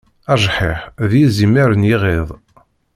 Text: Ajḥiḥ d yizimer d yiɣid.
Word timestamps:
Ajḥiḥ 0.33 0.81
d 1.09 1.11
yizimer 1.19 1.69
d 1.79 1.81
yiɣid. 1.89 2.29